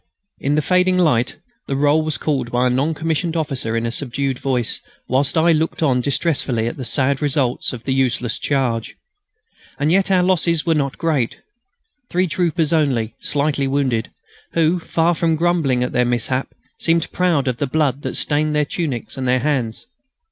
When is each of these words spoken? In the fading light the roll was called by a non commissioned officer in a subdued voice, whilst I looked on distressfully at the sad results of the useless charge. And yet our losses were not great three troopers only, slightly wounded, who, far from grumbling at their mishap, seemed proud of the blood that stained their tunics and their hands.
In 0.39 0.55
the 0.55 0.63
fading 0.63 0.97
light 0.97 1.35
the 1.67 1.75
roll 1.75 2.01
was 2.01 2.17
called 2.17 2.49
by 2.51 2.65
a 2.65 2.71
non 2.71 2.95
commissioned 2.95 3.35
officer 3.37 3.77
in 3.77 3.85
a 3.85 3.91
subdued 3.91 4.39
voice, 4.39 4.81
whilst 5.07 5.37
I 5.37 5.51
looked 5.51 5.83
on 5.83 6.01
distressfully 6.01 6.65
at 6.65 6.75
the 6.75 6.85
sad 6.85 7.21
results 7.21 7.71
of 7.71 7.83
the 7.83 7.93
useless 7.93 8.39
charge. 8.39 8.97
And 9.77 9.91
yet 9.91 10.09
our 10.09 10.23
losses 10.23 10.65
were 10.65 10.73
not 10.73 10.97
great 10.97 11.37
three 12.09 12.25
troopers 12.25 12.73
only, 12.73 13.13
slightly 13.19 13.67
wounded, 13.67 14.09
who, 14.53 14.79
far 14.79 15.13
from 15.13 15.35
grumbling 15.35 15.83
at 15.83 15.91
their 15.91 16.03
mishap, 16.03 16.47
seemed 16.79 17.11
proud 17.11 17.47
of 17.47 17.57
the 17.57 17.67
blood 17.67 18.01
that 18.01 18.17
stained 18.17 18.55
their 18.55 18.65
tunics 18.65 19.17
and 19.17 19.27
their 19.27 19.41
hands. 19.41 19.85